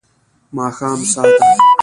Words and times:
ماښام 0.55 0.99
ساه 1.11 1.27
ته 1.37 1.45